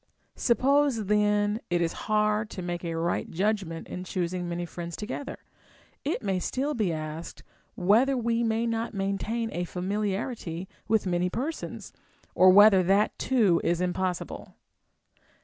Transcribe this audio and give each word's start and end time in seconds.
Suppose 0.35 1.05
then 1.05 1.59
it 1.69 1.79
is 1.79 1.93
hard 2.09 2.49
to 2.49 2.63
make 2.63 2.83
a 2.83 2.97
right 2.97 3.29
judgment 3.29 3.87
in 3.87 4.03
choosing 4.03 4.49
many 4.49 4.65
friends 4.65 4.95
together, 4.95 5.37
it 6.03 6.23
may 6.23 6.39
still 6.39 6.73
be 6.73 6.91
asked 6.91 7.43
whether 7.75 8.17
we 8.17 8.43
may 8.43 8.65
not 8.65 8.95
maintain 8.95 9.51
a 9.53 9.63
familiarity 9.63 10.67
with 10.87 11.05
many 11.05 11.29
persons, 11.29 11.93
or 12.33 12.49
whether 12.49 12.81
that 12.81 13.15
too 13.19 13.61
is 13.63 13.79
impossible. 13.79 14.55